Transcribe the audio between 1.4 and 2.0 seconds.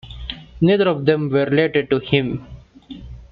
related to